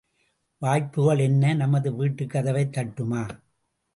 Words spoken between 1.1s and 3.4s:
என்ன, நமது வீட்டுக் கதவைத் தட்டுமா?